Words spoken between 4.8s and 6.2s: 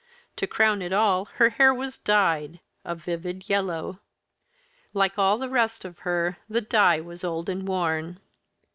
Like all the rest of